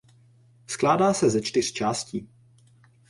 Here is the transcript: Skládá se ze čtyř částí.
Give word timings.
Skládá 0.67 1.13
se 1.13 1.29
ze 1.29 1.41
čtyř 1.41 1.71
částí. 1.73 2.29